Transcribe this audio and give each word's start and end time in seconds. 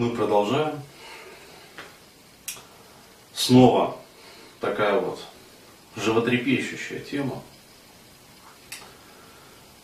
Мы 0.00 0.08
продолжаем. 0.08 0.80
Снова 3.34 3.98
такая 4.58 4.98
вот 4.98 5.20
животрепещущая 5.94 7.00
тема. 7.00 7.42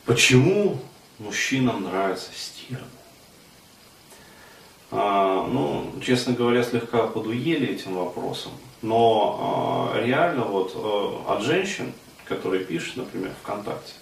Почему 0.07 0.79
мужчинам 1.19 1.83
нравятся 1.83 2.31
стиры? 2.35 2.87
А, 4.91 5.46
ну, 5.48 5.93
честно 6.02 6.33
говоря, 6.33 6.62
слегка 6.62 7.09
подуели 7.09 7.75
этим 7.75 7.96
вопросом. 7.96 8.53
Но 8.80 9.93
а, 9.93 10.01
реально 10.03 10.45
вот 10.45 10.73
а, 10.77 11.35
от 11.35 11.43
женщин, 11.43 11.93
которые 12.25 12.64
пишут, 12.64 12.96
например, 12.96 13.33
ВКонтакте, 13.43 13.93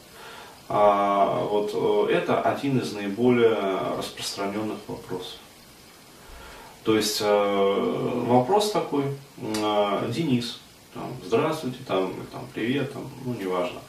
а, 0.69 1.41
вот 1.45 1.73
а, 1.75 2.07
это 2.09 2.41
один 2.41 2.79
из 2.79 2.93
наиболее 2.93 3.59
распространенных 3.99 4.79
вопросов. 4.87 5.41
То 6.85 6.97
есть 6.97 7.19
э, 7.23 8.25
вопрос 8.27 8.71
такой, 8.71 9.05
э, 9.39 10.11
Денис, 10.15 10.61
там, 10.93 11.11
здравствуйте, 11.25 11.79
там, 11.87 12.13
там, 12.31 12.47
привет, 12.53 12.93
там, 12.93 13.11
ну, 13.25 13.35
неважно. 13.35 13.81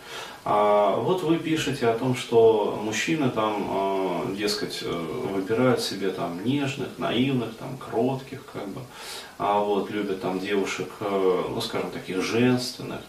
А 0.45 0.95
вот 0.95 1.21
вы 1.23 1.38
пишете 1.38 1.90
о 1.90 1.98
том, 1.98 2.16
что 2.16 2.80
мужчины 2.81 3.30
там, 3.30 3.68
э, 3.70 4.35
дескать, 4.38 4.81
выбирают 4.81 5.81
себе 5.81 6.09
там 6.09 6.45
нежных, 6.45 6.88
наивных, 6.98 7.58
там, 7.58 7.77
кротких, 7.77 8.41
как 8.54 8.70
бы, 8.70 8.81
а 9.38 9.59
вот 9.59 9.91
любят 9.91 10.21
там 10.21 10.40
девушек, 10.40 10.90
ну, 11.02 11.59
скажем, 11.59 11.91
таких 11.91 12.23
женственных. 12.23 13.02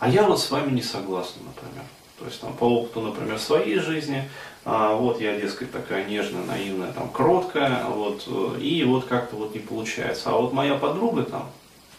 А 0.00 0.08
я 0.08 0.24
вот 0.24 0.40
с 0.40 0.50
вами 0.50 0.72
не 0.72 0.82
согласна, 0.82 1.42
например. 1.44 1.84
То 2.20 2.26
есть 2.26 2.40
там 2.40 2.52
по 2.52 2.64
опыту, 2.64 3.00
например, 3.00 3.38
своей 3.38 3.78
жизни, 3.78 4.28
а, 4.66 4.94
вот 4.94 5.22
я, 5.22 5.40
дескать, 5.40 5.72
такая 5.72 6.04
нежная, 6.04 6.44
наивная, 6.44 6.92
там, 6.92 7.08
кроткая, 7.08 7.84
вот, 7.86 8.24
э, 8.26 8.60
и 8.60 8.84
вот 8.84 9.06
как-то 9.06 9.36
вот 9.36 9.54
не 9.54 9.60
получается. 9.60 10.28
А 10.28 10.32
вот 10.32 10.52
моя 10.52 10.74
подруга 10.74 11.22
там, 11.22 11.50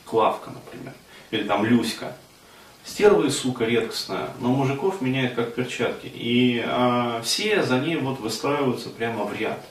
Клавка, 0.05 0.51
например, 0.51 0.93
или 1.31 1.43
там 1.43 1.65
Люська, 1.65 2.15
стерва 2.85 3.25
и 3.25 3.31
сука 3.31 3.65
редкостная, 3.65 4.29
но 4.39 4.49
мужиков 4.49 5.01
меняет 5.01 5.33
как 5.33 5.55
перчатки. 5.55 6.11
И 6.13 6.63
а, 6.67 7.19
все 7.23 7.63
за 7.63 7.79
ней 7.79 7.95
вот 7.95 8.19
выстраиваются 8.19 8.91
прямо 8.91 9.23
в 9.23 9.33
ряд. 9.33 9.65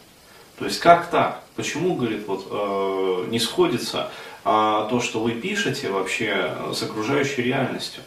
То 0.58 0.64
есть 0.64 0.80
как 0.80 1.10
так? 1.10 1.44
Почему, 1.54 1.94
говорит, 1.94 2.26
вот 2.26 2.48
э, 2.50 3.26
не 3.30 3.38
сходится 3.38 4.10
а, 4.44 4.88
то, 4.88 5.00
что 5.00 5.20
вы 5.20 5.30
пишете 5.30 5.90
вообще 5.90 6.56
с 6.74 6.82
окружающей 6.82 7.42
реальностью? 7.42 8.02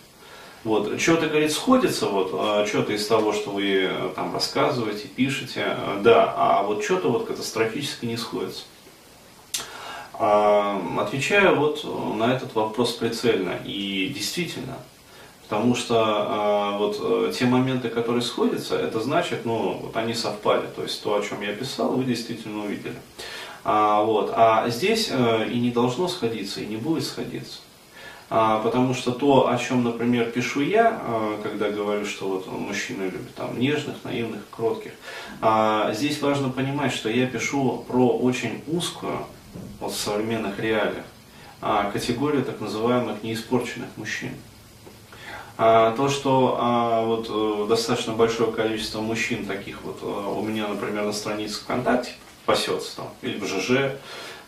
Вот, 0.64 1.00
что-то, 1.00 1.28
говорит, 1.28 1.52
сходится, 1.52 2.08
вот, 2.08 2.30
а, 2.34 2.66
что-то 2.66 2.94
из 2.94 3.06
того, 3.06 3.34
что 3.34 3.52
вы 3.52 3.90
э, 3.90 4.10
там 4.16 4.34
рассказываете, 4.34 5.10
пишете, 5.10 5.76
э, 5.78 6.00
да, 6.02 6.34
а 6.38 6.64
вот 6.64 6.86
что-то 6.86 7.10
вот 7.10 7.26
катастрофически 7.26 8.06
не 8.06 8.16
сходится. 8.16 8.64
А, 10.14 10.82
отвечаю 11.00 11.58
вот 11.58 11.84
на 12.16 12.34
этот 12.34 12.56
вопрос 12.56 12.94
прицельно 12.94 13.60
и 13.66 14.10
действительно, 14.16 14.78
потому 15.50 15.76
что 15.76 15.96
а, 15.98 16.78
вот 16.78 16.98
э, 17.02 17.34
те 17.38 17.44
моменты, 17.44 17.90
которые 17.90 18.22
сходятся, 18.22 18.78
это 18.78 19.02
значит, 19.02 19.44
ну, 19.44 19.80
вот 19.84 19.98
они 19.98 20.14
совпали, 20.14 20.68
то 20.74 20.84
есть 20.84 21.04
то, 21.04 21.16
о 21.16 21.22
чем 21.22 21.42
я 21.42 21.52
писал, 21.52 21.90
вы 21.90 22.06
действительно 22.06 22.64
увидели. 22.64 22.96
А, 23.66 24.02
вот, 24.02 24.32
а 24.34 24.70
здесь 24.70 25.10
и 25.10 25.60
не 25.60 25.72
должно 25.72 26.08
сходиться, 26.08 26.62
и 26.62 26.68
не 26.68 26.78
будет 26.78 27.04
сходиться. 27.04 27.60
А, 28.36 28.58
потому 28.62 28.96
что 28.96 29.12
то, 29.12 29.48
о 29.48 29.58
чем, 29.60 29.84
например, 29.84 30.32
пишу 30.32 30.62
я, 30.62 31.00
а, 31.04 31.40
когда 31.44 31.70
говорю, 31.70 32.04
что 32.04 32.28
вот 32.28 32.48
мужчины 32.48 33.04
любят 33.04 33.36
там 33.36 33.60
нежных, 33.60 33.98
наивных, 34.04 34.42
кротких, 34.50 34.94
а, 35.40 35.94
здесь 35.94 36.20
важно 36.20 36.50
понимать, 36.50 36.92
что 36.92 37.10
я 37.10 37.28
пишу 37.28 37.86
про 37.88 38.10
очень 38.10 38.64
узкую, 38.66 39.20
вот 39.80 39.92
в 39.92 39.96
современных 39.96 40.60
реалиях, 40.60 41.06
категорию 41.62 42.44
так 42.44 42.60
называемых 42.60 43.22
неиспорченных 43.22 43.90
мужчин. 43.98 44.32
То, 45.56 46.10
что 46.10 47.06
вот 47.06 47.28
э, 47.30 47.70
достаточно 47.70 48.14
большое 48.14 48.52
количество 48.52 49.02
мужчин 49.02 49.46
таких 49.46 49.84
вот 49.84 50.00
э, 50.02 50.06
у 50.06 50.42
меня, 50.42 50.68
например, 50.68 51.06
на 51.06 51.14
странице 51.14 51.62
ВКонтакте 51.62 52.14
пасется 52.48 52.96
там, 52.96 53.10
или 53.22 53.38
в 53.38 53.46
ЖЖ, 53.46 54.00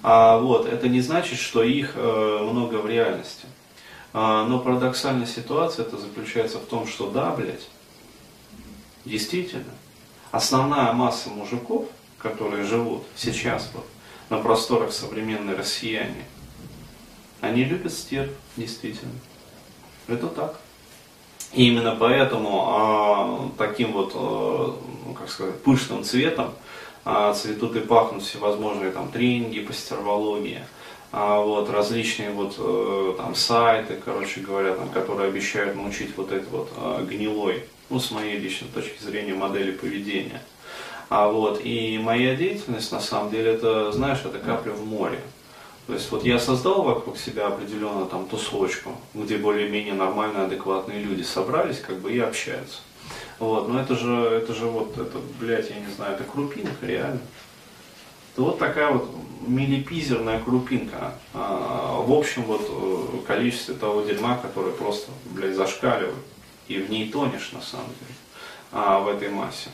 вот, 0.01 0.65
это 0.65 0.89
не 0.89 1.01
значит, 1.01 1.37
что 1.37 1.61
их 1.61 1.91
э, 1.95 2.39
много 2.41 2.77
в 2.77 2.89
реальности. 2.89 3.45
А, 4.17 4.45
но 4.45 4.59
парадоксальная 4.59 5.25
ситуация 5.27 5.83
это 5.83 5.97
заключается 5.97 6.57
в 6.59 6.65
том, 6.67 6.87
что 6.87 7.09
да, 7.09 7.31
блядь, 7.31 7.67
действительно, 9.03 9.73
основная 10.31 10.93
масса 10.93 11.27
мужиков, 11.27 11.87
которые 12.17 12.63
живут 12.63 13.03
сейчас 13.17 13.69
вот 13.73 13.85
на 14.29 14.37
просторах 14.37 14.93
современной 14.93 15.57
россияне, 15.57 16.23
они 17.41 17.65
любят 17.65 17.91
стерв, 17.91 18.31
действительно. 18.55 19.11
Это 20.07 20.27
так. 20.27 20.61
И 21.51 21.67
именно 21.67 21.93
поэтому 21.99 22.67
а, 22.69 23.51
таким 23.57 23.91
вот, 23.91 24.13
а, 24.15 24.79
ну, 25.07 25.13
как 25.13 25.29
сказать, 25.29 25.61
пышным 25.61 26.05
цветом 26.05 26.53
а, 27.03 27.33
цветут 27.33 27.75
и 27.75 27.81
пахнут 27.81 28.23
всевозможные 28.23 28.91
там 28.91 29.11
тренинги 29.11 29.59
по 29.59 29.73
стервологии, 29.73 30.63
вот, 31.11 31.69
различные 31.69 32.31
вот 32.31 32.55
э, 32.57 33.13
там 33.17 33.35
сайты, 33.35 33.97
короче 34.03 34.41
говоря, 34.41 34.73
там, 34.73 34.89
которые 34.89 35.29
обещают 35.29 35.75
научить 35.75 36.16
вот 36.17 36.31
это 36.31 36.45
вот 36.49 36.69
э, 36.75 37.05
гнилой, 37.09 37.63
ну, 37.89 37.99
с 37.99 38.11
моей 38.11 38.38
личной 38.38 38.67
точки 38.69 39.01
зрения, 39.01 39.33
модели 39.33 39.71
поведения. 39.71 40.41
А 41.09 41.29
вот, 41.29 41.61
и 41.63 41.99
моя 41.99 42.35
деятельность, 42.35 42.91
на 42.91 42.99
самом 42.99 43.29
деле, 43.31 43.51
это, 43.51 43.91
знаешь, 43.91 44.19
это 44.25 44.39
капля 44.39 44.71
в 44.71 44.85
море. 44.85 45.19
То 45.88 45.93
есть 45.93 46.11
вот 46.11 46.25
я 46.25 46.39
создал 46.39 46.81
вокруг 46.81 47.17
себя 47.17 47.47
определенную 47.47 48.07
там 48.07 48.25
тусовочку, 48.27 48.91
где 49.13 49.37
более-менее 49.37 49.93
нормальные, 49.93 50.45
адекватные 50.45 51.03
люди 51.03 51.22
собрались, 51.22 51.79
как 51.79 51.99
бы 51.99 52.11
и 52.11 52.19
общаются. 52.19 52.79
Вот, 53.37 53.67
но 53.67 53.79
это 53.79 53.95
же, 53.95 54.11
это 54.11 54.53
же 54.55 54.66
вот, 54.66 54.97
это, 54.97 55.19
блядь, 55.39 55.69
я 55.69 55.79
не 55.79 55.93
знаю, 55.93 56.16
это 56.16 56.23
крупинка, 56.23 56.85
реально 56.85 57.19
то 58.35 58.46
вот 58.46 58.59
такая 58.59 58.91
вот 58.91 59.09
милипизерная 59.47 60.40
крупинка 60.40 61.13
а, 61.34 62.01
в 62.01 62.12
общем 62.12 62.44
вот 62.44 62.68
э, 62.68 63.18
количестве 63.28 63.75
того 63.75 64.01
дерьма, 64.01 64.38
которое 64.38 64.72
просто, 64.72 65.12
блядь, 65.25 65.56
зашкаливает. 65.56 66.16
И 66.68 66.79
в 66.79 66.90
ней 66.90 67.12
тонешь, 67.12 67.51
на 67.51 67.62
самом 67.62 67.88
деле, 67.88 68.16
а, 68.72 69.00
в 69.00 69.07
этой 69.07 69.29
массе. 69.29 69.69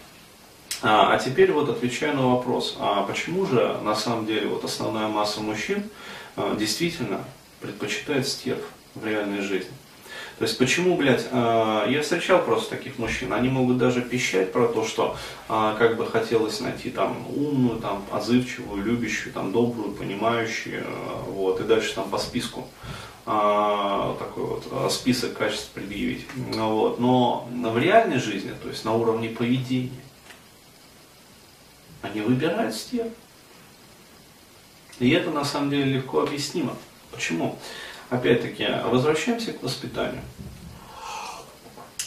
А, 0.82 1.14
а 1.14 1.18
теперь 1.18 1.52
вот 1.52 1.70
отвечаю 1.70 2.16
на 2.16 2.28
вопрос, 2.36 2.76
а 2.80 3.04
почему 3.04 3.46
же 3.46 3.78
на 3.84 3.96
самом 3.96 4.26
деле 4.26 4.48
вот 4.48 4.64
основная 4.66 5.08
масса 5.08 5.42
мужчин 5.42 5.90
а, 6.36 6.56
действительно 6.56 7.24
предпочитает 7.62 8.28
стерв 8.28 8.64
в 8.96 9.06
реальной 9.06 9.42
жизни? 9.42 9.72
То 10.42 10.48
есть 10.48 10.58
почему, 10.58 10.98
блядь, 10.98 11.28
э, 11.32 11.86
я 11.90 12.02
встречал 12.02 12.44
просто 12.44 12.72
таких 12.76 12.98
мужчин, 12.98 13.32
они 13.32 13.48
могут 13.48 13.78
даже 13.78 14.02
пищать 14.02 14.52
про 14.52 14.68
то, 14.68 14.84
что 14.84 15.16
э, 15.48 15.76
как 15.78 15.98
бы 15.98 16.08
хотелось 16.08 16.60
найти 16.62 16.90
там 16.90 17.28
умную, 17.30 17.80
там 17.80 18.04
отзывчивую, 18.10 18.84
любящую, 18.84 19.34
там 19.34 19.52
добрую, 19.52 19.92
понимающую, 19.92 20.84
э, 20.84 21.24
вот, 21.28 21.62
и 21.62 21.64
дальше 21.64 21.94
там 21.94 22.10
по 22.10 22.18
списку 22.18 22.68
э, 23.28 24.16
такой 24.18 24.44
вот 24.44 24.68
э, 24.72 24.90
список 24.90 25.38
качеств 25.38 25.70
предъявить. 25.76 26.26
Вот. 26.36 27.00
Но 27.00 27.48
в 27.52 27.78
реальной 27.78 28.18
жизни, 28.18 28.52
то 28.64 28.68
есть 28.68 28.84
на 28.84 28.94
уровне 28.94 29.30
поведения, 29.30 29.92
они 32.02 32.22
выбирают 32.22 32.74
стер. 32.74 33.06
И 34.98 35.08
это 35.12 35.30
на 35.30 35.46
самом 35.46 35.70
деле 35.70 35.84
легко 35.84 36.22
объяснимо. 36.22 36.76
Почему? 37.12 37.60
Опять-таки, 38.12 38.68
возвращаемся 38.86 39.54
к 39.54 39.64
воспитанию. 39.64 40.22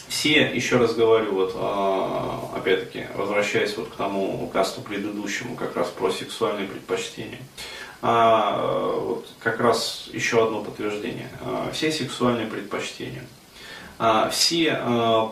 Все, 0.07 0.43
еще 0.55 0.77
раз 0.77 0.93
говорю, 0.95 1.33
вот, 1.33 1.53
а, 1.55 2.51
опять-таки, 2.55 3.07
возвращаясь 3.15 3.75
вот 3.75 3.89
к 3.89 3.95
тому 3.95 4.47
касту 4.53 4.81
предыдущему, 4.81 5.55
как 5.55 5.75
раз 5.75 5.89
про 5.89 6.09
сексуальные 6.11 6.67
предпочтения, 6.67 7.39
а, 8.01 8.93
вот 8.97 9.27
как 9.39 9.59
раз 9.59 10.09
еще 10.13 10.43
одно 10.43 10.63
подтверждение. 10.63 11.29
А, 11.41 11.69
все 11.73 11.91
сексуальные 11.91 12.47
предпочтения, 12.47 13.23
все 14.31 14.73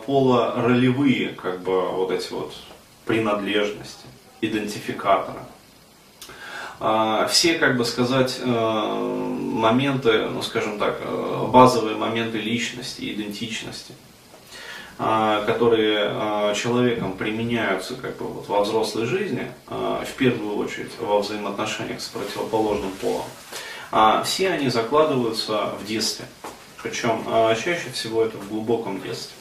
полуролевые, 0.06 1.30
как 1.30 1.62
бы, 1.62 1.82
вот 1.82 2.10
эти 2.10 2.32
вот 2.32 2.54
принадлежности, 3.04 4.06
идентификаторы, 4.40 5.38
а, 5.38 5.53
все, 6.78 7.54
как 7.54 7.76
бы 7.76 7.84
сказать, 7.84 8.40
э, 8.40 9.28
моменты, 9.54 10.28
ну 10.28 10.42
скажем 10.42 10.78
так, 10.78 11.00
э, 11.00 11.46
базовые 11.48 11.96
моменты 11.96 12.38
личности, 12.38 13.12
идентичности, 13.12 13.94
а, 14.98 15.44
которые 15.44 16.08
а, 16.10 16.54
человеком 16.54 17.16
применяются 17.16 17.94
как 17.94 18.16
бы 18.16 18.26
вот 18.26 18.48
во 18.48 18.62
взрослой 18.62 19.06
жизни, 19.06 19.50
в 19.68 20.12
первую 20.16 20.56
очередь 20.56 20.92
во 21.00 21.20
взаимоотношениях 21.20 22.00
с 22.00 22.08
противоположным 22.08 22.92
полом, 23.00 23.24
все 24.24 24.50
они 24.50 24.68
закладываются 24.68 25.72
в 25.80 25.86
детстве. 25.86 26.26
Причем 26.82 27.24
чаще 27.56 27.90
всего 27.92 28.22
это 28.22 28.36
в 28.36 28.48
глубоком 28.48 29.00
детстве. 29.00 29.34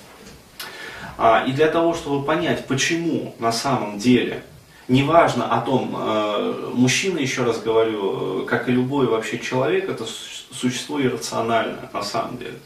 И 1.47 1.51
для 1.51 1.67
того, 1.67 1.93
чтобы 1.93 2.25
понять, 2.25 2.65
почему 2.65 3.35
на 3.37 3.51
самом 3.51 3.99
деле 3.99 4.43
неважно 4.93 5.45
о 5.45 5.61
том, 5.61 5.95
э, 5.97 6.69
мужчина, 6.73 7.17
еще 7.17 7.43
раз 7.43 7.59
говорю, 7.59 8.45
как 8.45 8.69
и 8.69 8.71
любой 8.71 9.07
вообще 9.07 9.39
человек, 9.39 9.89
это 9.89 10.05
существо 10.51 11.01
иррациональное 11.01 11.89
на 11.91 12.03
самом 12.03 12.37
деле. 12.37 12.59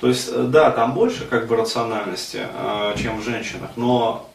То 0.00 0.08
есть, 0.08 0.28
э, 0.32 0.42
да, 0.44 0.70
там 0.70 0.94
больше 0.94 1.26
как 1.26 1.46
бы 1.46 1.56
рациональности, 1.56 2.40
э, 2.42 2.94
чем 2.96 3.20
в 3.20 3.24
женщинах, 3.24 3.70
но 3.76 4.28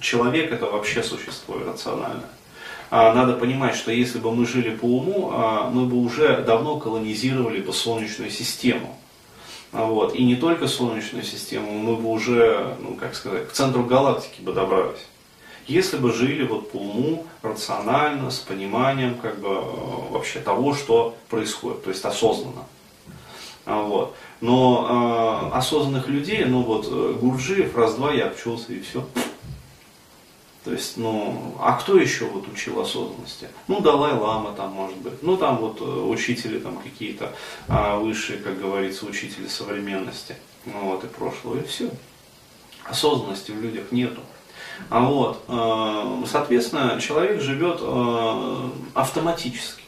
человек 0.00 0.52
это 0.52 0.66
вообще 0.66 1.02
существо 1.02 1.56
иррациональное. 1.56 2.30
А, 2.88 3.12
надо 3.14 3.32
понимать, 3.32 3.74
что 3.74 3.90
если 3.90 4.18
бы 4.18 4.32
мы 4.32 4.46
жили 4.46 4.70
по 4.70 4.84
уму, 4.84 5.32
мы 5.72 5.86
бы 5.86 5.96
уже 5.96 6.42
давно 6.42 6.78
колонизировали 6.78 7.60
бы 7.60 7.72
Солнечную 7.72 8.30
систему. 8.30 8.96
Вот. 9.72 10.14
И 10.14 10.24
не 10.24 10.36
только 10.36 10.68
Солнечную 10.68 11.24
систему, 11.24 11.72
мы 11.72 11.96
бы 11.96 12.08
уже, 12.08 12.76
ну 12.80 12.94
как 12.94 13.16
сказать, 13.16 13.48
к 13.48 13.52
центру 13.52 13.82
галактики 13.82 14.40
бы 14.40 14.52
добрались. 14.52 15.04
Если 15.66 15.96
бы 15.96 16.12
жили 16.12 16.46
вот 16.46 16.70
по 16.70 16.76
уму, 16.76 17.26
рационально, 17.42 18.30
с 18.30 18.38
пониманием 18.38 19.16
как 19.16 19.40
бы 19.40 19.60
вообще 20.10 20.40
того, 20.40 20.74
что 20.74 21.16
происходит, 21.28 21.84
то 21.84 21.90
есть 21.90 22.04
осознанно. 22.04 22.64
Вот. 23.64 24.14
Но 24.40 25.50
э, 25.50 25.56
осознанных 25.56 26.08
людей, 26.08 26.44
ну 26.44 26.62
вот 26.62 26.86
э, 26.88 27.18
Гурджиев 27.20 27.76
раз-два 27.76 28.12
я 28.12 28.26
обчелся 28.26 28.72
и 28.72 28.80
все. 28.80 29.04
То 30.66 30.72
есть, 30.72 30.96
ну, 30.96 31.54
а 31.60 31.74
кто 31.74 31.96
еще 31.96 32.24
вот 32.24 32.48
учил 32.48 32.80
осознанности? 32.80 33.48
Ну, 33.68 33.80
Далай-Лама 33.80 34.52
там, 34.52 34.72
может 34.72 34.96
быть. 34.96 35.22
Ну, 35.22 35.36
там 35.36 35.58
вот 35.58 35.80
э, 35.80 35.84
учители 35.84 36.58
там 36.58 36.78
какие-то 36.78 37.32
а, 37.68 37.98
высшие, 37.98 38.40
как 38.40 38.58
говорится, 38.58 39.06
учители 39.06 39.46
современности. 39.46 40.34
Ну, 40.64 40.90
вот, 40.90 41.04
и 41.04 41.06
прошлого, 41.06 41.60
и 41.60 41.64
все. 41.64 41.88
Осознанности 42.84 43.52
в 43.52 43.60
людях 43.60 43.92
нету. 43.92 44.20
А 44.88 45.00
вот, 45.00 45.42
э, 45.48 46.24
соответственно, 46.26 47.00
человек 47.00 47.40
живет 47.40 47.78
э, 47.80 48.68
автоматически 48.94 49.82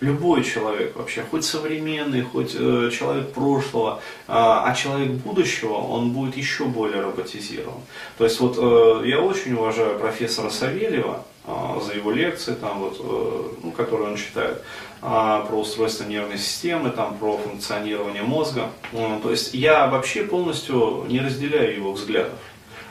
любой 0.00 0.44
человек 0.44 0.96
вообще, 0.96 1.24
хоть 1.30 1.44
современный, 1.44 2.22
хоть 2.22 2.54
э, 2.54 2.90
человек 2.92 3.32
прошлого, 3.32 4.02
а 4.28 4.74
человек 4.74 5.12
будущего, 5.12 5.74
он 5.74 6.10
будет 6.10 6.36
еще 6.36 6.64
более 6.66 7.00
роботизирован. 7.00 7.80
То 8.18 8.24
есть 8.24 8.38
вот 8.38 8.56
я 9.06 9.20
очень 9.20 9.54
уважаю 9.54 9.98
профессора 9.98 10.50
Савельева 10.50 11.24
за 11.46 11.94
его 11.94 12.10
лекции, 12.10 12.52
там 12.54 12.80
вот, 12.80 13.00
ну, 13.62 13.70
которые 13.70 14.10
он 14.10 14.16
читает, 14.16 14.62
про 15.00 15.54
устройство 15.54 16.04
нервной 16.04 16.38
системы, 16.38 16.90
там, 16.90 17.16
про 17.16 17.38
функционирование 17.38 18.22
мозга. 18.22 18.70
То 18.92 19.30
есть 19.30 19.54
я 19.54 19.86
вообще 19.86 20.24
полностью 20.24 21.04
не 21.08 21.20
разделяю 21.20 21.74
его 21.74 21.92
взглядов. 21.92 22.38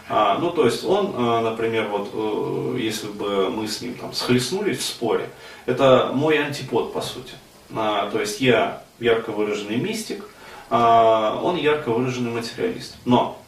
А, 0.10 0.38
ну, 0.38 0.52
то 0.52 0.66
есть 0.66 0.84
он, 0.84 1.14
а, 1.16 1.42
например, 1.42 1.88
вот, 1.88 2.10
э, 2.14 2.78
если 2.80 3.08
бы 3.08 3.50
мы 3.50 3.68
с 3.68 3.82
ним 3.82 3.96
там 3.96 4.14
схлестнулись 4.14 4.80
в 4.80 4.86
споре, 4.86 5.30
это 5.66 6.12
мой 6.14 6.38
антипод, 6.38 6.94
по 6.94 7.02
сути. 7.02 7.34
А, 7.74 8.10
то 8.10 8.20
есть 8.20 8.42
я 8.42 8.84
ярко 9.00 9.32
выраженный 9.32 9.78
мистик, 9.78 10.26
а 10.70 11.40
он 11.42 11.56
ярко 11.56 11.90
выраженный 11.90 12.32
материалист. 12.32 12.98
Но 13.06 13.40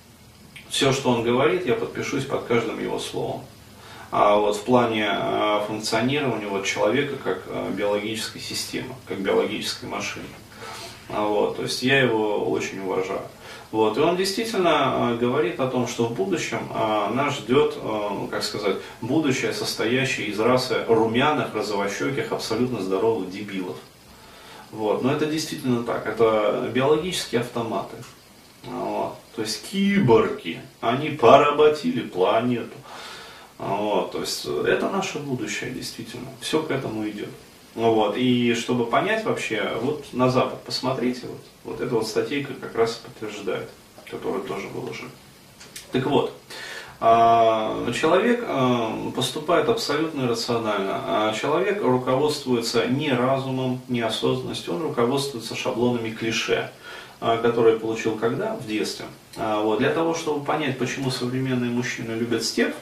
все, 0.70 0.94
что 0.94 1.10
он 1.10 1.24
говорит, 1.24 1.66
я 1.66 1.74
подпишусь 1.74 2.26
под 2.26 2.46
каждым 2.46 2.82
его 2.82 3.00
словом. 3.00 3.42
А 4.12 4.36
вот 4.36 4.56
в 4.56 4.62
плане 4.62 5.10
функционирования 5.68 6.48
вот 6.48 6.66
человека 6.66 7.16
как 7.22 7.44
биологической 7.76 8.40
системы, 8.40 8.96
как 9.08 9.20
биологической 9.20 9.88
машины. 9.88 10.26
Вот, 11.10 11.58
то 11.58 11.64
есть 11.64 11.84
я 11.84 12.00
его 12.00 12.50
очень 12.50 12.80
уважаю. 12.80 13.22
Вот, 13.72 13.98
и 13.98 14.00
он 14.00 14.16
действительно 14.16 15.14
э, 15.14 15.18
говорит 15.18 15.60
о 15.60 15.68
том, 15.68 15.88
что 15.88 16.06
в 16.06 16.14
будущем 16.14 16.60
э, 16.74 17.14
нас 17.14 17.38
ждет, 17.38 17.76
э, 17.76 17.80
ну, 17.84 18.28
как 18.28 18.44
сказать, 18.44 18.78
будущее, 19.02 19.54
состоящее 19.54 20.28
из 20.28 20.40
расы 20.40 20.86
румяных, 20.88 21.54
розовощеких, 21.54 22.32
абсолютно 22.32 22.82
здоровых 22.82 23.30
дебилов. 23.30 23.78
Вот, 24.72 25.04
но 25.04 25.12
это 25.12 25.26
действительно 25.26 25.84
так, 25.84 26.06
это 26.06 26.70
биологические 26.74 27.42
автоматы. 27.42 27.98
Вот, 28.64 29.16
то 29.36 29.42
есть 29.42 29.70
киборги, 29.70 30.60
они 30.82 31.10
поработили 31.10 32.02
планету. 32.02 32.76
Вот, 33.58 34.12
то 34.12 34.22
есть 34.22 34.46
это 34.46 34.90
наше 34.90 35.20
будущее, 35.20 35.72
действительно. 35.72 36.28
Все 36.42 36.62
к 36.62 36.72
этому 36.72 37.08
идет. 37.08 37.30
Вот, 37.76 38.16
и 38.16 38.54
чтобы 38.54 38.86
понять 38.86 39.26
вообще, 39.26 39.70
вот 39.82 40.06
на 40.14 40.30
Запад 40.30 40.64
посмотрите, 40.64 41.28
вот, 41.28 41.42
вот 41.66 41.82
эта 41.82 41.94
вот 41.94 42.08
статейка 42.08 42.54
как 42.54 42.74
раз 42.74 42.94
подтверждает, 42.94 43.70
которую 44.10 44.44
тоже 44.44 44.70
выложили. 44.70 45.10
Так 45.92 46.06
вот, 46.06 46.34
а, 47.02 47.92
человек 47.92 48.46
а, 48.48 49.12
поступает 49.14 49.68
абсолютно 49.68 50.30
рационально. 50.30 51.02
А 51.06 51.34
человек 51.34 51.84
руководствуется 51.84 52.88
не 52.88 53.12
разумом, 53.12 53.82
не 53.90 54.00
осознанностью, 54.00 54.76
он 54.76 54.84
руководствуется 54.84 55.56
шаблонами 55.56 56.12
клише, 56.12 56.72
которые 57.20 57.78
получил 57.80 58.16
когда? 58.16 58.56
В 58.56 58.68
детстве. 58.68 59.06
Вот. 59.36 59.80
Для 59.80 59.90
того, 59.90 60.14
чтобы 60.14 60.46
понять, 60.46 60.78
почему 60.78 61.12
современные 61.12 61.72
мужчины 61.72 62.12
любят 62.12 62.44
степ, 62.44 62.74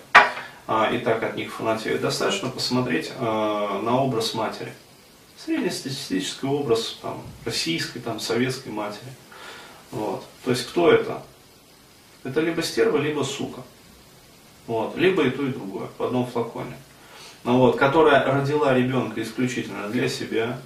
и 0.67 0.97
так 0.97 1.21
от 1.23 1.35
них 1.35 1.53
фанатеют, 1.53 2.01
достаточно 2.01 2.49
посмотреть 2.49 3.11
на 3.19 4.01
образ 4.01 4.33
матери 4.33 4.73
среднестатистический 5.43 6.47
образ 6.47 6.97
там, 7.01 7.21
российской, 7.45 7.99
там, 7.99 8.19
советской 8.19 8.69
матери. 8.69 9.11
Вот. 9.91 10.23
То 10.43 10.51
есть 10.51 10.67
кто 10.69 10.91
это? 10.91 11.21
Это 12.23 12.39
либо 12.39 12.61
стерва, 12.63 12.97
либо 12.97 13.23
сука. 13.23 13.61
Вот. 14.67 14.95
Либо 14.95 15.23
и 15.23 15.29
то, 15.29 15.45
и 15.45 15.51
другое, 15.51 15.89
в 15.97 16.03
одном 16.03 16.25
флаконе. 16.25 16.75
Ну, 17.43 17.57
вот, 17.57 17.77
которая 17.77 18.23
родила 18.25 18.73
ребенка 18.73 19.21
исключительно 19.21 19.89
для 19.89 20.07
себя. 20.07 20.59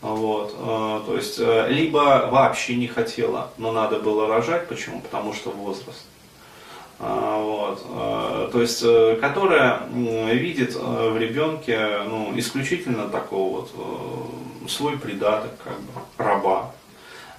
Вот, 0.00 0.54
э, 0.58 1.06
то 1.06 1.16
есть, 1.16 1.38
э, 1.38 1.68
либо 1.70 2.28
вообще 2.30 2.76
не 2.76 2.88
хотела, 2.88 3.52
но 3.56 3.72
надо 3.72 4.00
было 4.00 4.26
рожать. 4.26 4.68
Почему? 4.68 5.00
Потому 5.00 5.32
что 5.32 5.50
возраст. 5.50 6.04
А, 6.98 7.42
вот, 7.42 7.84
а, 7.90 8.48
то 8.52 8.60
есть, 8.60 8.82
э, 8.84 9.16
которая 9.20 9.82
видит 9.92 10.76
э, 10.76 11.10
в 11.10 11.18
ребенке 11.18 11.98
ну, 12.08 12.32
исключительно 12.36 13.08
такого 13.08 13.62
вот 13.62 13.70
э, 13.76 14.68
свой 14.68 14.96
придаток, 14.96 15.50
как 15.62 15.80
бы, 15.80 15.92
раба, 16.16 16.72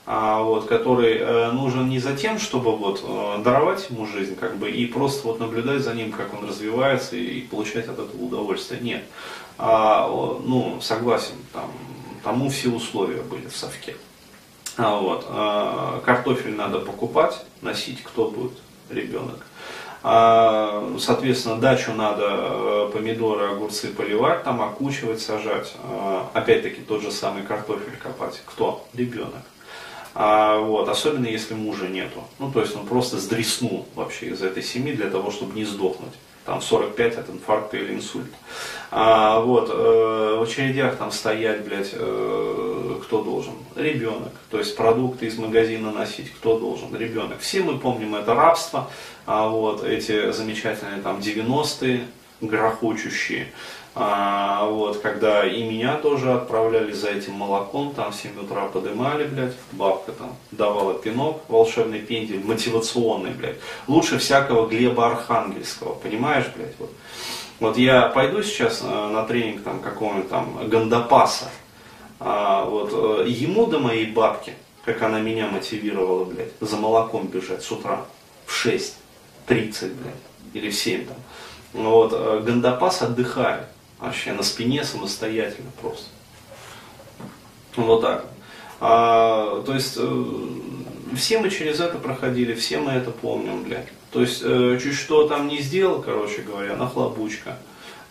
а, 0.06 0.42
вот, 0.44 0.68
который 0.68 1.52
нужен 1.54 1.90
не 1.90 2.00
за 2.00 2.16
тем, 2.16 2.38
чтобы 2.38 2.76
вот, 2.76 3.04
даровать 3.44 3.90
ему 3.90 4.06
жизнь, 4.06 4.36
как 4.36 4.58
бы, 4.58 4.70
и 4.70 4.86
просто 4.86 5.28
вот 5.28 5.40
наблюдать 5.40 5.82
за 5.82 5.96
ним, 5.96 6.12
как 6.12 6.34
он 6.34 6.48
развивается, 6.48 7.16
и 7.16 7.42
получать 7.42 7.88
от 7.88 7.98
этого 7.98 8.22
удовольствие. 8.22 8.82
Нет. 8.82 9.04
А, 9.58 10.08
ну, 10.08 10.80
согласен, 10.82 11.36
там, 11.54 11.72
тому 12.24 12.50
все 12.50 12.70
условия 12.70 13.22
были 13.22 13.48
в 13.48 13.56
совке. 13.56 13.96
А, 14.78 15.00
вот, 15.00 15.26
а, 15.30 16.02
картофель 16.06 16.54
надо 16.54 16.80
покупать, 16.80 17.44
носить, 17.62 18.04
кто 18.04 18.30
будет 18.30 18.54
ребенок. 18.90 19.46
А, 20.08 20.96
соответственно, 21.00 21.58
дачу 21.58 21.92
надо 21.94 22.28
э, 22.30 22.90
помидоры, 22.94 23.48
огурцы 23.48 23.88
поливать, 23.88 24.44
там 24.44 24.62
окучивать, 24.62 25.20
сажать. 25.20 25.74
А, 25.84 26.30
опять-таки 26.34 26.82
тот 26.82 27.02
же 27.02 27.12
самый 27.12 27.42
картофель 27.42 27.98
копать. 27.98 28.40
Кто? 28.46 28.88
Ребенок. 28.94 29.42
А, 30.14 30.60
вот, 30.60 30.88
особенно 30.90 31.26
если 31.26 31.56
мужа 31.56 31.88
нету. 31.88 32.24
Ну, 32.38 32.52
то 32.52 32.62
есть 32.62 32.76
он 32.76 32.86
просто 32.86 33.18
сдреснул 33.18 33.88
вообще 33.96 34.28
из 34.28 34.44
этой 34.44 34.62
семьи 34.62 34.94
для 34.94 35.10
того, 35.10 35.32
чтобы 35.32 35.56
не 35.56 35.66
сдохнуть. 35.66 36.14
Там 36.46 36.62
45 36.62 37.18
от 37.18 37.30
инфаркта 37.30 37.78
или 37.78 37.94
инсульта. 37.94 38.36
А, 38.92 39.40
вот, 39.40 39.70
э, 39.70 40.36
в 40.40 40.44
очередях 40.44 40.98
там 40.98 41.12
стоять, 41.12 41.66
блядь, 41.66 41.92
э, 41.94 43.00
кто 43.02 43.24
должен? 43.24 43.54
Ребенок. 43.76 44.32
То 44.52 44.60
есть 44.60 44.76
продукты 44.76 45.26
из 45.26 45.38
магазина 45.38 45.92
носить, 45.92 46.32
кто 46.32 46.60
должен? 46.60 46.96
Ребенок. 46.96 47.40
Все 47.40 47.62
мы 47.62 47.80
помним 47.80 48.14
это 48.16 48.36
рабство, 48.36 48.90
а, 49.26 49.48
вот, 49.48 49.84
эти 49.84 50.32
замечательные 50.32 51.02
там 51.02 51.20
90-е, 51.20 52.06
грохочущие. 52.42 53.48
А, 53.98 54.66
вот, 54.66 55.00
когда 55.00 55.48
и 55.48 55.64
меня 55.64 55.96
тоже 55.96 56.34
отправляли 56.34 56.92
за 56.92 57.12
этим 57.12 57.34
молоком, 57.34 57.94
там 57.94 58.12
в 58.12 58.16
7 58.16 58.38
утра 58.42 58.66
подымали, 58.66 59.24
блядь, 59.24 59.54
бабка 59.72 60.12
там 60.12 60.36
давала 60.52 60.96
пинок, 60.96 61.44
волшебный 61.48 62.00
пендель, 62.00 62.44
мотивационный, 62.44 63.32
блядь. 63.32 63.56
Лучше 63.88 64.18
всякого 64.18 64.68
Глеба 64.68 65.08
Архангельского, 65.08 65.96
понимаешь, 65.96 66.46
блядь, 66.56 66.78
вот. 66.78 66.92
Вот 67.62 67.78
я 67.78 68.10
пойду 68.10 68.44
сейчас 68.44 68.82
э, 68.84 68.86
на 68.86 69.24
тренинг 69.24 69.64
там 69.64 69.80
какого-нибудь 69.80 70.30
там 70.30 70.68
Гандапаса, 70.68 71.50
а, 72.20 72.66
вот, 72.66 72.90
э, 72.92 73.30
ему 73.30 73.66
до 73.66 73.80
моей 73.80 74.08
бабки, 74.08 74.54
как 74.84 75.02
она 75.04 75.22
меня 75.22 75.48
мотивировала, 75.48 76.26
блядь, 76.26 76.52
за 76.60 76.76
молоком 76.76 77.28
бежать 77.28 77.64
с 77.64 77.72
утра 77.72 78.02
в 78.46 78.52
6, 78.54 78.98
30, 79.48 79.94
блядь, 79.94 80.14
или 80.54 80.70
в 80.70 80.76
7 80.76 81.06
там. 81.06 81.18
Вот, 81.76 82.14
э, 82.14 82.42
Гандапас 82.46 83.02
отдыхает 83.02 83.68
вообще 84.00 84.34
на 84.34 84.44
спине 84.44 84.84
самостоятельно 84.84 85.70
просто. 85.82 86.06
Вот 87.76 88.02
так. 88.02 88.26
А, 88.80 89.62
то 89.66 89.74
есть 89.74 89.98
все 91.16 91.40
мы 91.40 91.50
через 91.50 91.80
это 91.80 91.98
проходили, 91.98 92.54
все 92.54 92.80
мы 92.80 92.92
это 92.92 93.12
помним, 93.12 93.64
блядь. 93.64 93.88
То 94.12 94.22
есть, 94.22 94.42
э, 94.44 94.80
чуть 94.82 94.96
что 94.96 95.28
там 95.28 95.48
не 95.48 95.62
сделал, 95.62 96.02
короче 96.02 96.42
говоря, 96.42 96.76
нахлобучка. 96.76 97.58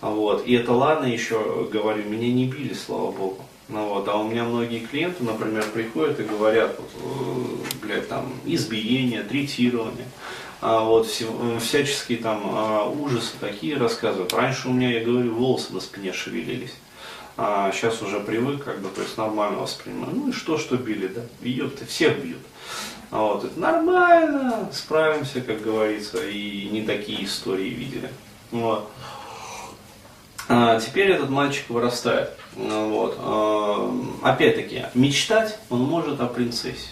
Вот. 0.00 0.47
И 0.47 0.54
это 0.54 0.73
ладно 0.73 1.06
еще, 1.06 1.66
говорю, 1.73 2.04
меня 2.04 2.33
не 2.33 2.47
били, 2.47 2.75
слава 2.75 3.11
богу. 3.11 3.44
Ну, 3.68 3.88
вот, 3.88 4.06
а 4.09 4.16
у 4.16 4.28
меня 4.28 4.44
многие 4.44 4.80
клиенты, 4.80 5.25
например, 5.25 5.64
приходят 5.73 6.21
и 6.21 6.25
говорят, 6.25 6.78
вот, 6.78 6.90
э, 7.02 7.87
блядь, 7.87 8.09
там, 8.09 8.30
избиение, 8.44 9.23
третирование, 9.23 10.06
вот, 10.64 11.06
все, 11.06 11.26
всяческие 11.61 12.16
там 12.16 12.40
а, 12.47 12.88
ужасы 12.88 13.35
такие 13.38 13.76
рассказывают. 13.76 14.33
Раньше 14.33 14.68
у 14.68 14.73
меня, 14.73 14.99
я 14.99 15.04
говорю, 15.04 15.35
волосы 15.35 15.75
на 15.75 15.80
спине 15.80 16.14
шевелились. 16.14 16.73
А 17.37 17.71
сейчас 17.71 18.00
уже 18.00 18.18
привык, 18.18 18.64
как 18.64 18.80
бы, 18.80 18.88
то 18.88 19.02
есть 19.02 19.18
нормально 19.18 19.59
воспринимаю. 19.59 20.14
Ну 20.14 20.28
и 20.30 20.33
что, 20.33 20.56
что 20.56 20.76
били, 20.76 21.09
да? 21.09 21.21
Бьет, 21.42 21.80
всех 21.87 22.18
бьют. 22.18 22.40
А 23.11 23.18
вот, 23.18 23.44
это 23.44 23.61
нормально, 23.61 24.71
справимся, 24.73 25.42
как 25.42 25.61
говорится, 25.61 26.26
и 26.26 26.71
не 26.71 26.80
такие 26.80 27.26
истории 27.26 27.68
видели. 27.68 28.09
Вот. 28.50 28.88
А 30.49 30.80
теперь 30.80 31.11
этот 31.11 31.28
мальчик 31.28 31.68
вырастает. 31.68 32.30
Вот. 32.56 33.16
А, 33.18 33.94
опять-таки, 34.23 34.87
мечтать 34.94 35.59
он 35.68 35.80
может 35.80 36.23
о 36.23 36.26
принцессе. 36.26 36.88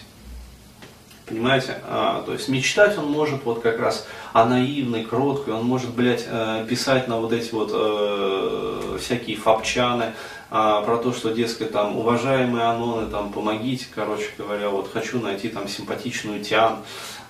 Понимаете? 1.25 1.77
А, 1.87 2.21
то 2.25 2.33
есть 2.33 2.49
мечтать 2.49 2.97
он 2.97 3.05
может 3.05 3.45
вот 3.45 3.61
как 3.61 3.79
раз 3.79 4.07
о 4.33 4.45
наивной, 4.45 5.05
кроткой, 5.05 5.53
он 5.53 5.65
может, 5.65 5.91
блядь, 5.91 6.25
э, 6.27 6.65
писать 6.69 7.07
на 7.07 7.17
вот 7.17 7.31
эти 7.31 7.53
вот 7.53 7.71
э, 7.73 8.97
всякие 8.99 9.37
фапчаны, 9.37 10.13
а, 10.55 10.83
про 10.83 10.97
то, 10.97 11.13
что, 11.13 11.31
дескать, 11.31 11.71
там, 11.71 11.97
уважаемые 11.97 12.65
аноны, 12.65 13.09
там, 13.09 13.31
помогите, 13.31 13.87
короче 13.93 14.29
говоря, 14.37 14.69
вот, 14.69 14.91
хочу 14.93 15.19
найти 15.19 15.49
там 15.49 15.67
симпатичную 15.67 16.43
тян, 16.43 16.77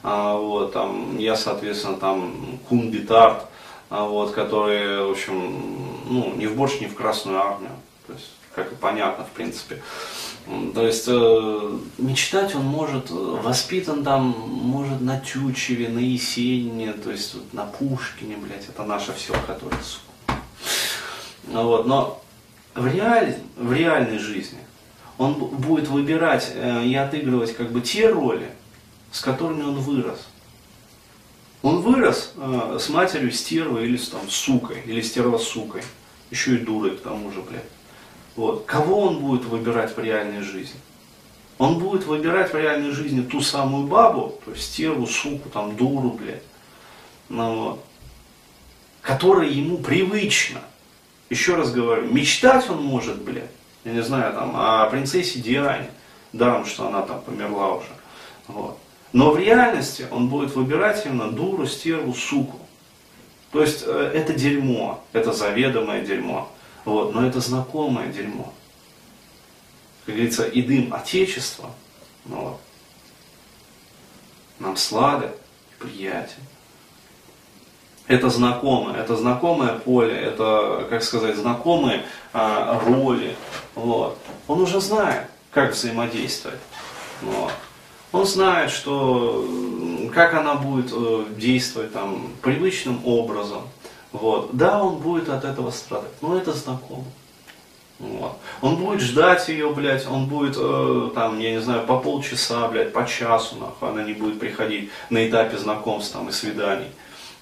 а, 0.03 0.35
вот, 0.35 0.73
там, 0.73 1.17
я, 1.17 1.38
соответственно, 1.38 1.95
там, 1.95 2.59
кунбитарт, 2.67 3.45
а, 3.89 4.03
вот, 4.03 4.31
который, 4.31 5.05
в 5.07 5.12
общем, 5.12 6.03
ну, 6.09 6.33
не 6.35 6.47
в 6.47 6.57
борщ, 6.57 6.81
не 6.81 6.88
в 6.88 6.95
Красную 6.95 7.39
Армию. 7.39 7.71
То 8.07 8.13
есть, 8.13 8.29
как 8.53 8.71
и 8.73 8.75
понятно, 8.75 9.23
в 9.23 9.29
принципе. 9.29 9.81
То 10.73 10.85
есть 10.85 11.05
э, 11.07 11.77
мечтать 11.97 12.53
он 12.53 12.65
может, 12.65 13.09
э, 13.12 13.13
воспитан 13.13 14.03
там, 14.03 14.23
может 14.23 15.00
на 15.00 15.19
Тючеве, 15.19 15.88
на 15.88 16.00
Есенине, 16.00 16.91
то 16.91 17.12
есть 17.12 17.35
вот, 17.35 17.53
на 17.53 17.63
Пушкине, 17.63 18.35
блядь, 18.35 18.67
это 18.67 18.83
наше 18.83 19.13
все, 19.13 19.33
которое, 19.47 19.79
сука. 19.81 20.41
Вот, 21.47 21.88
но 21.88 22.21
в, 22.75 22.85
реаль, 22.88 23.38
в 23.55 23.71
реальной 23.71 24.17
жизни 24.17 24.59
он 25.17 25.35
будет 25.35 25.88
выбирать 25.88 26.51
э, 26.53 26.85
и 26.85 26.93
отыгрывать 26.95 27.55
как 27.55 27.71
бы 27.71 27.79
те 27.79 28.09
роли, 28.09 28.50
с 29.12 29.21
которыми 29.21 29.63
он 29.63 29.75
вырос. 29.75 30.27
Он 31.62 31.81
вырос 31.81 32.33
э, 32.35 32.77
с 32.81 32.89
матерью 32.89 33.31
стервой 33.31 33.85
или 33.85 33.95
с 33.95 34.09
там, 34.09 34.27
сукой, 34.27 34.81
или 34.85 35.00
стерва 35.01 35.38
сукой. 35.38 35.83
Еще 36.31 36.55
и 36.55 36.57
дурой 36.57 36.97
к 36.97 37.01
тому 37.01 37.31
же, 37.31 37.41
блядь. 37.41 37.63
Вот. 38.35 38.65
Кого 38.65 39.01
он 39.01 39.19
будет 39.19 39.45
выбирать 39.45 39.95
в 39.95 39.99
реальной 39.99 40.41
жизни? 40.41 40.79
Он 41.57 41.77
будет 41.77 42.05
выбирать 42.05 42.51
в 42.51 42.57
реальной 42.57 42.91
жизни 42.91 43.21
ту 43.21 43.41
самую 43.41 43.87
бабу, 43.87 44.39
то 44.43 44.51
есть 44.51 44.73
стерву, 44.73 45.05
суку, 45.05 45.49
там, 45.49 45.75
дуру, 45.75 46.11
блядь. 46.11 46.43
Ну. 47.29 47.79
Которая 49.01 49.49
ему 49.49 49.77
привычна. 49.77 50.61
Еще 51.29 51.55
раз 51.55 51.71
говорю, 51.71 52.11
мечтать 52.11 52.69
он 52.69 52.83
может, 52.83 53.21
блядь, 53.21 53.49
я 53.85 53.93
не 53.93 54.03
знаю, 54.03 54.33
там, 54.33 54.53
о 54.55 54.85
принцессе 54.89 55.39
Диане, 55.39 55.89
даром, 56.31 56.65
что 56.65 56.87
она 56.87 57.01
там 57.01 57.21
померла 57.21 57.75
уже. 57.75 57.87
Вот. 58.47 58.77
Но 59.13 59.31
в 59.31 59.37
реальности 59.37 60.07
он 60.11 60.27
будет 60.27 60.55
выбирать 60.55 61.05
именно 61.05 61.31
дуру, 61.31 61.67
стерву, 61.67 62.13
суку. 62.13 62.59
То 63.51 63.61
есть 63.61 63.83
э, 63.85 64.11
это 64.13 64.33
дерьмо, 64.33 65.03
это 65.13 65.31
заведомое 65.31 66.03
дерьмо, 66.03 66.51
вот, 66.85 67.13
но 67.13 67.25
это 67.25 67.39
знакомое 67.39 68.11
дерьмо. 68.11 68.53
Как 70.05 70.15
говорится, 70.15 70.43
и 70.43 70.61
дым 70.61 70.93
Отечества 70.93 71.71
ну, 72.25 72.57
нам 74.59 74.77
сладок 74.77 75.31
и 75.71 75.83
приятен. 75.83 76.41
Это 78.07 78.29
знакомое, 78.29 78.97
это 78.97 79.15
знакомое 79.15 79.79
поле, 79.79 80.13
это, 80.13 80.87
как 80.89 81.03
сказать, 81.03 81.37
знакомые 81.37 82.05
а, 82.33 82.79
роли. 82.85 83.35
Вот. 83.75 84.17
Он 84.47 84.61
уже 84.61 84.81
знает, 84.81 85.27
как 85.51 85.71
взаимодействовать. 85.71 86.59
Вот. 87.21 87.51
Он 88.11 88.25
знает, 88.25 88.71
что 88.71 89.47
как 90.13 90.33
она 90.33 90.55
будет 90.55 90.91
э, 90.93 91.25
действовать 91.37 91.93
там 91.93 92.33
привычным 92.41 93.05
образом. 93.05 93.63
Вот. 94.13 94.55
Да, 94.55 94.82
он 94.82 94.98
будет 94.98 95.27
от 95.27 95.43
этого 95.43 95.72
страдать, 95.72 96.12
но 96.22 96.38
это 96.38 96.53
знакомо. 96.53 97.03
Вот. 98.00 98.38
Он 98.62 98.75
будет 98.77 99.01
ждать 99.01 99.48
ее, 99.50 99.72
блядь, 99.72 100.08
он 100.08 100.27
будет, 100.27 100.55
э, 100.58 101.10
там, 101.15 101.39
я 101.39 101.51
не 101.51 101.62
знаю, 101.62 101.86
по 101.86 102.00
полчаса, 102.00 102.67
блядь, 102.67 102.93
по 102.93 103.05
часу, 103.05 103.55
нахуй, 103.58 103.89
она 103.89 104.03
не 104.03 104.13
будет 104.13 104.39
приходить 104.39 104.91
на 105.10 105.27
этапе 105.27 105.58
знакомств 105.58 106.13
там, 106.13 106.29
и 106.29 106.32
свиданий, 106.32 106.91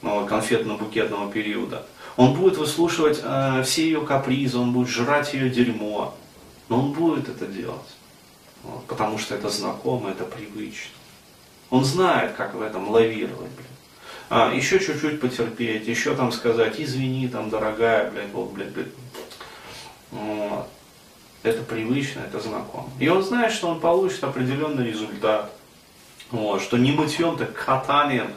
ну, 0.02 0.26
конфетно-букетного 0.26 1.32
периода. 1.32 1.86
Он 2.16 2.34
будет 2.34 2.58
выслушивать 2.58 3.20
э, 3.24 3.64
все 3.64 3.84
ее 3.84 4.02
капризы, 4.02 4.58
он 4.58 4.72
будет 4.72 4.90
жрать 4.90 5.34
ее 5.34 5.50
дерьмо, 5.50 6.14
но 6.70 6.80
он 6.80 6.92
будет 6.94 7.28
это 7.28 7.48
делать. 7.48 7.80
Вот, 8.64 8.86
потому 8.86 9.18
что 9.18 9.36
это 9.36 9.50
знакомо, 9.50 10.12
это 10.12 10.24
привычно. 10.24 10.92
Он 11.70 11.84
знает, 11.84 12.34
как 12.34 12.54
в 12.54 12.62
этом 12.62 12.90
лавировать, 12.90 13.50
блин. 13.52 13.68
А, 14.34 14.54
еще 14.54 14.80
чуть-чуть 14.80 15.20
потерпеть, 15.20 15.88
еще 15.88 16.16
там 16.16 16.32
сказать, 16.32 16.76
извини, 16.78 17.28
там, 17.28 17.50
дорогая, 17.50 18.10
блядь, 18.10 18.32
вот, 18.32 18.52
блядь, 18.52 18.70
блядь. 18.70 18.88
Вот. 20.12 20.68
Это 21.44 21.62
привычно, 21.64 22.22
это 22.22 22.40
знакомо. 22.40 22.90
И 22.98 23.10
он 23.10 23.24
знает, 23.24 23.52
что 23.52 23.68
он 23.68 23.82
получит 23.82 24.24
определенный 24.24 24.88
результат. 24.88 25.52
Вот, 26.30 26.62
что 26.62 26.78
не 26.78 26.94
мытьем, 26.94 27.36
так 27.36 27.54
катанием 27.54 28.32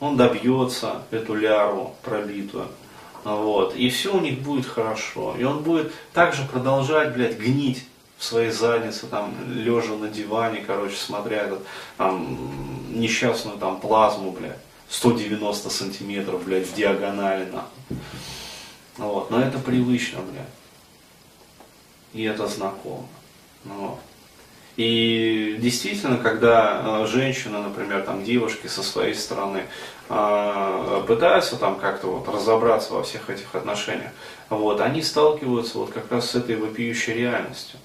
он 0.00 0.16
добьется 0.16 1.02
эту 1.12 1.34
ляру 1.34 1.94
пробитую. 2.02 2.66
Вот, 3.22 3.76
и 3.76 3.90
все 3.90 4.12
у 4.12 4.20
них 4.20 4.40
будет 4.40 4.66
хорошо. 4.66 5.36
И 5.38 5.44
он 5.44 5.62
будет 5.62 5.92
также 6.12 6.42
продолжать, 6.46 7.14
блядь, 7.14 7.38
гнить 7.38 7.86
в 8.16 8.24
своей 8.24 8.50
заднице, 8.50 9.06
там, 9.06 9.32
лежа 9.54 9.94
на 9.94 10.08
диване, 10.08 10.64
короче, 10.66 10.96
смотря 10.96 11.42
этот, 11.44 11.64
там, 11.96 12.36
несчастную 12.92 13.56
там 13.56 13.78
плазму, 13.78 14.32
блядь, 14.32 14.58
190 14.88 15.70
сантиметров, 15.70 16.44
блядь, 16.44 16.66
нахуй. 17.52 17.98
Вот, 18.96 19.30
но 19.30 19.40
это 19.40 19.58
привычно, 19.58 20.20
блядь. 20.22 20.46
И 22.12 22.22
это 22.22 22.46
знакомо. 22.46 23.06
Вот. 23.64 23.98
И 24.78 25.56
действительно, 25.58 26.18
когда 26.18 27.02
э, 27.02 27.06
женщина, 27.08 27.60
например, 27.60 28.02
там 28.02 28.22
девушки 28.22 28.68
со 28.68 28.84
своей 28.84 29.14
стороны 29.14 29.64
э, 30.08 31.04
пытаются 31.06 31.56
там 31.56 31.80
как-то 31.80 32.06
вот 32.06 32.32
разобраться 32.32 32.94
во 32.94 33.02
всех 33.02 33.28
этих 33.28 33.52
отношениях, 33.56 34.12
вот, 34.48 34.80
они 34.80 35.02
сталкиваются 35.02 35.78
вот 35.78 35.90
как 35.90 36.10
раз 36.12 36.30
с 36.30 36.36
этой 36.36 36.54
вопиющей 36.54 37.12
реальностью. 37.12 37.80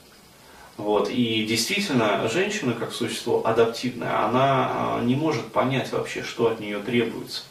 Вот. 0.78 1.10
И 1.10 1.46
действительно, 1.46 2.28
женщина, 2.28 2.74
как 2.74 2.94
существо 2.94 3.46
адаптивное, 3.46 4.26
она 4.26 4.72
а, 4.72 5.02
не 5.04 5.16
может 5.16 5.46
понять 5.52 5.92
вообще, 5.92 6.24
что 6.24 6.48
от 6.48 6.60
нее 6.60 6.80
требуется. 6.80 7.44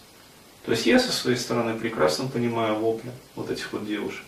То 0.65 0.73
есть 0.73 0.87
я 0.87 0.99
со 0.99 1.13
своей 1.13 1.37
стороны 1.37 1.79
прекрасно 1.79 2.29
понимаю 2.29 2.77
вопли 2.77 3.11
вот 3.35 3.51
этих 3.51 3.73
вот 3.73 3.87
девушек. 3.87 4.25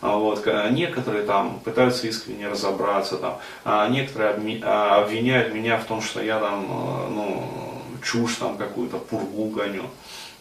А 0.00 0.16
вот, 0.16 0.44
некоторые 0.72 1.22
там 1.22 1.60
пытаются 1.60 2.08
искренне 2.08 2.48
разобраться, 2.48 3.18
там, 3.18 3.38
а 3.64 3.88
некоторые 3.88 4.32
обвиняют 4.64 5.54
меня 5.54 5.78
в 5.78 5.84
том, 5.84 6.02
что 6.02 6.20
я 6.20 6.40
там, 6.40 6.66
ну, 7.14 7.48
чушь 8.02 8.34
там 8.34 8.56
какую-то, 8.56 8.98
пургу 8.98 9.50
гоню, 9.50 9.84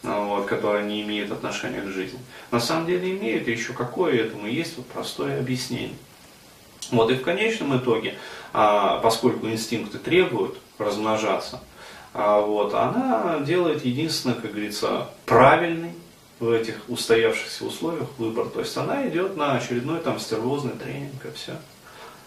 вот, 0.02 0.48
которая 0.48 0.84
не 0.84 1.04
имеет 1.04 1.32
отношения 1.32 1.82
к 1.82 1.90
жизни. 1.90 2.20
На 2.50 2.60
самом 2.60 2.88
деле 2.88 3.16
имеет, 3.16 3.48
еще 3.48 3.74
какое 3.74 4.16
этому 4.24 4.48
есть 4.48 4.78
вот 4.78 4.88
простое 4.88 5.40
объяснение. 5.40 5.96
Вот 6.92 7.10
и 7.10 7.16
в 7.16 7.22
конечном 7.22 7.78
итоге, 7.78 8.16
а, 8.54 9.00
поскольку 9.00 9.48
инстинкты 9.48 9.98
требуют 9.98 10.58
размножаться, 10.78 11.62
а, 12.14 12.42
вот, 12.42 12.74
она 12.74 13.40
делает 13.40 13.86
единственное, 13.86 14.36
как 14.36 14.52
говорится, 14.52 15.10
правильный 15.26 15.94
в 16.40 16.50
этих 16.50 16.82
устоявшихся 16.90 17.66
условиях 17.66 18.10
выбор. 18.18 18.48
То 18.48 18.60
есть 18.60 18.76
она 18.76 19.08
идет 19.08 19.38
на 19.38 19.56
очередной 19.56 20.00
там 20.02 20.20
стервозный 20.20 20.72
тренинг 20.72 21.26
и 21.26 21.32
все. 21.36 21.54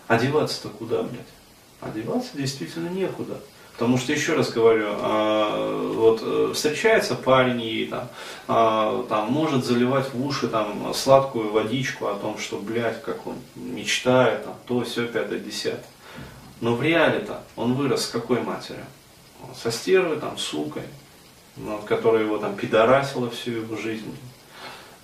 Одеваться-то 0.06 0.68
куда, 0.68 1.02
блядь? 1.02 1.26
Одеваться 1.80 2.30
действительно 2.34 2.88
некуда. 2.88 3.40
Потому 3.74 3.98
что, 3.98 4.12
еще 4.12 4.34
раз 4.34 4.50
говорю, 4.50 4.86
а, 4.88 5.92
вот 5.94 6.20
э, 6.22 6.52
встречается 6.54 7.16
парень 7.16 7.60
и 7.60 7.86
там, 7.86 8.08
а, 8.46 9.04
там 9.08 9.32
может 9.32 9.64
заливать 9.64 10.14
в 10.14 10.24
уши 10.24 10.46
там 10.46 10.94
сладкую 10.94 11.50
водичку 11.50 12.06
о 12.06 12.14
том, 12.14 12.38
что, 12.38 12.58
блядь, 12.58 13.02
как 13.02 13.26
он 13.26 13.34
мечтает, 13.56 14.44
там, 14.44 14.54
то, 14.66 14.82
все, 14.84 15.08
пятое, 15.08 15.40
десятое. 15.40 15.84
Но 16.60 16.76
в 16.76 16.82
реале-то 16.82 17.42
он 17.56 17.74
вырос 17.74 18.04
с 18.04 18.08
какой 18.08 18.40
матерью? 18.40 18.86
Со 19.60 19.72
стервой, 19.72 20.20
там, 20.20 20.38
сукой. 20.38 20.84
вот, 21.56 21.84
которая 21.84 22.22
его 22.22 22.38
там 22.38 22.54
пидорасила 22.54 23.28
всю 23.28 23.50
его 23.50 23.76
жизнь, 23.76 24.16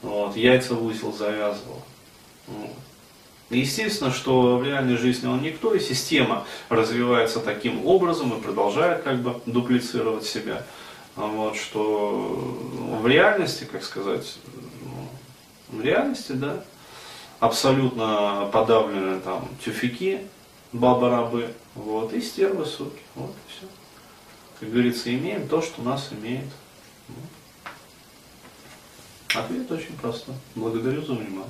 вот, 0.00 0.36
яйца 0.36 0.74
в 0.74 0.84
узел 0.84 1.12
завязывала. 1.12 1.82
Вот. 2.46 2.70
Естественно, 3.50 4.12
что 4.12 4.58
в 4.58 4.64
реальной 4.64 4.96
жизни 4.96 5.26
он 5.26 5.42
никто, 5.42 5.74
и 5.74 5.80
система 5.80 6.46
развивается 6.68 7.40
таким 7.40 7.84
образом 7.84 8.32
и 8.32 8.40
продолжает 8.40 9.02
как 9.02 9.20
бы 9.20 9.40
дуплицировать 9.44 10.24
себя. 10.24 10.64
Вот, 11.16 11.56
что 11.56 12.56
в 13.00 13.06
реальности, 13.08 13.64
как 13.70 13.82
сказать, 13.82 14.38
ну, 14.84 15.78
в 15.78 15.82
реальности, 15.82 16.32
да, 16.32 16.62
абсолютно 17.40 18.48
подавлены 18.52 19.18
там 19.18 19.48
тюфяки, 19.64 20.20
баба-рабы, 20.72 21.52
вот, 21.74 22.12
и 22.12 22.20
стервы, 22.20 22.64
суки, 22.64 23.00
вот 23.16 23.30
и 23.30 23.50
все. 23.50 23.66
Как 24.60 24.70
говорится, 24.70 25.12
имеем 25.12 25.48
то, 25.48 25.60
что 25.60 25.82
нас 25.82 26.10
имеет. 26.12 26.46
Ответ 29.34 29.70
очень 29.72 29.96
простой. 29.96 30.34
Благодарю 30.54 31.02
за 31.02 31.14
внимание. 31.14 31.46